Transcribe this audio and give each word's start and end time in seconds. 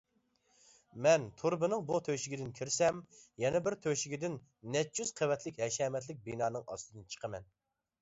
مەن 1.05 1.27
تۇرۇبىنىڭ 1.41 1.83
بۇ 1.91 1.99
تۆشۈكىدىن 2.07 2.49
كىرسەم 2.61 3.03
يەنە 3.45 3.63
بىر 3.69 3.77
تۆشۈكىدىن 3.85 4.41
نەچچە 4.77 5.07
يۈز 5.07 5.15
قەۋەتلىك 5.23 5.65
ھەشەمەتلىك 5.69 6.29
بىنانىڭ 6.29 6.69
ئاستىدىن 6.71 7.11
چىقىمەن. 7.17 7.53